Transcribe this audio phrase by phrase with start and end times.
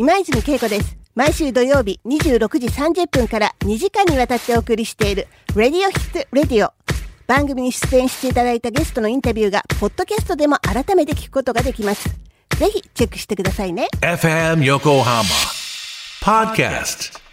[0.00, 0.96] 今泉恵子です。
[1.14, 6.72] 毎週土曜日26時30分から2時間にわたってお送りしているレディオヒ Hit ディオ。
[7.26, 12.08] 番組に出演していただいたゲストのインタビューが、ポッドキャストでも改めて聞くことができます。
[12.08, 13.88] ぜひチェックしてくださいね。
[14.00, 15.22] FM 横浜
[16.22, 17.29] Podcast.